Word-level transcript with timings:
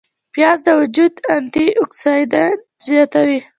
پیاز 0.33 0.59
د 0.67 0.69
وجود 0.81 1.13
انتي 1.35 1.65
اوکسیدانت 1.79 2.59
زیاتوي 2.87 3.39